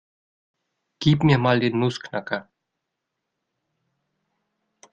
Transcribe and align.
Gib 0.97 1.23
mir 1.23 1.37
mal 1.37 1.59
den 1.59 1.77
Nussknacker. 1.77 2.49